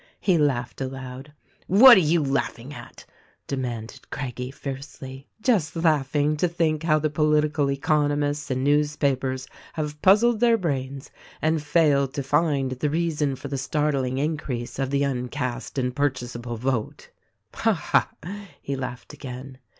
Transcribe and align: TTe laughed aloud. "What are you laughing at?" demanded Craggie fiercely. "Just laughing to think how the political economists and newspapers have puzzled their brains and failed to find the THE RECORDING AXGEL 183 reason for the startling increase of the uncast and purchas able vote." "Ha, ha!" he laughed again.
TTe 0.25 0.39
laughed 0.39 0.81
aloud. 0.81 1.31
"What 1.67 1.95
are 1.95 1.99
you 1.99 2.23
laughing 2.23 2.73
at?" 2.73 3.05
demanded 3.45 4.09
Craggie 4.09 4.49
fiercely. 4.49 5.27
"Just 5.43 5.75
laughing 5.75 6.37
to 6.37 6.47
think 6.47 6.81
how 6.81 6.97
the 6.97 7.11
political 7.11 7.69
economists 7.69 8.49
and 8.49 8.63
newspapers 8.63 9.47
have 9.73 10.01
puzzled 10.01 10.39
their 10.39 10.57
brains 10.57 11.11
and 11.39 11.61
failed 11.61 12.15
to 12.15 12.23
find 12.23 12.71
the 12.71 12.75
THE 12.77 12.89
RECORDING 12.89 13.07
AXGEL 13.09 13.25
183 13.27 13.27
reason 13.27 13.35
for 13.35 13.47
the 13.49 13.57
startling 13.59 14.17
increase 14.17 14.79
of 14.79 14.89
the 14.89 15.03
uncast 15.03 15.77
and 15.77 15.95
purchas 15.95 16.35
able 16.35 16.57
vote." 16.57 17.11
"Ha, 17.53 17.71
ha!" 17.71 18.09
he 18.59 18.75
laughed 18.75 19.13
again. 19.13 19.59